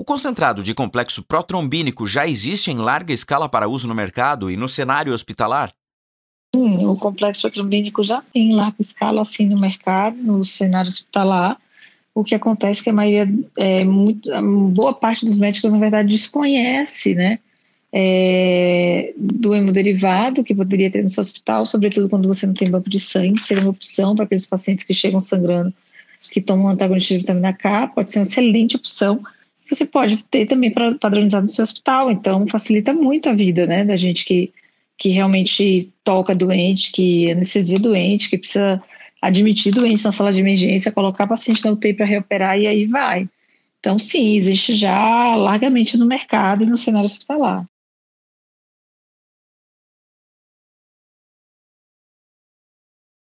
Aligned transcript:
O 0.00 0.04
concentrado 0.04 0.62
de 0.62 0.74
complexo 0.74 1.24
protrombínico 1.24 2.06
já 2.06 2.24
existe 2.24 2.70
em 2.70 2.76
larga 2.76 3.12
escala 3.12 3.48
para 3.48 3.66
uso 3.66 3.88
no 3.88 3.96
mercado 3.96 4.48
e 4.48 4.56
no 4.56 4.68
cenário 4.68 5.12
hospitalar? 5.12 5.72
Sim, 6.54 6.86
o 6.86 6.94
complexo 6.94 7.42
protrombínico 7.42 8.04
já 8.04 8.22
tem 8.32 8.52
em 8.52 8.54
larga 8.54 8.76
escala 8.78 9.22
assim 9.22 9.48
no 9.48 9.58
mercado, 9.58 10.16
no 10.16 10.44
cenário 10.44 10.88
hospitalar. 10.88 11.58
O 12.14 12.22
que 12.22 12.36
acontece 12.36 12.80
é 12.80 12.84
que 12.84 12.90
a 12.90 12.92
maioria, 12.92 13.28
é, 13.56 13.82
muito, 13.82 14.30
boa 14.70 14.94
parte 14.94 15.24
dos 15.24 15.36
médicos, 15.36 15.72
na 15.72 15.80
verdade, 15.80 16.08
desconhece, 16.08 17.16
né? 17.16 17.40
É, 17.92 19.12
do 19.16 19.52
hemoderivado 19.52 20.44
que 20.44 20.54
poderia 20.54 20.90
ter 20.92 21.02
no 21.02 21.08
seu 21.08 21.22
hospital, 21.22 21.66
sobretudo 21.66 22.08
quando 22.08 22.28
você 22.28 22.46
não 22.46 22.54
tem 22.54 22.70
banco 22.70 22.88
de 22.88 23.00
sangue, 23.00 23.40
seria 23.40 23.64
uma 23.64 23.70
opção 23.70 24.14
para 24.14 24.26
aqueles 24.26 24.46
pacientes 24.46 24.84
que 24.84 24.94
chegam 24.94 25.20
sangrando, 25.20 25.74
que 26.30 26.40
tomam 26.40 26.68
antagonista 26.68 27.14
de 27.14 27.20
vitamina 27.20 27.52
K, 27.52 27.88
pode 27.88 28.12
ser 28.12 28.20
uma 28.20 28.24
excelente 28.24 28.76
opção. 28.76 29.20
Você 29.68 29.84
pode 29.84 30.22
ter 30.24 30.46
também 30.46 30.72
padronizado 30.72 31.42
no 31.42 31.52
seu 31.52 31.62
hospital, 31.62 32.10
então 32.10 32.46
facilita 32.48 32.92
muito 32.92 33.28
a 33.28 33.34
vida, 33.34 33.66
né, 33.66 33.84
da 33.84 33.96
gente 33.96 34.24
que, 34.24 34.50
que 34.96 35.10
realmente 35.10 35.92
toca 36.02 36.34
doente, 36.34 36.90
que 36.92 37.30
anestesia 37.30 37.78
doente, 37.78 38.30
que 38.30 38.38
precisa 38.38 38.78
admitir 39.20 39.72
doente 39.72 40.04
na 40.04 40.12
sala 40.12 40.32
de 40.32 40.40
emergência, 40.40 40.92
colocar 40.92 41.26
paciente 41.26 41.64
na 41.64 41.72
UTI 41.72 41.94
para 41.94 42.06
reoperar 42.06 42.58
e 42.58 42.66
aí 42.66 42.86
vai. 42.86 43.28
Então, 43.80 43.98
sim, 43.98 44.36
existe 44.36 44.74
já 44.74 45.34
largamente 45.36 45.96
no 45.96 46.06
mercado 46.06 46.64
e 46.64 46.66
no 46.66 46.76
cenário 46.76 47.06
hospitalar. 47.06 47.66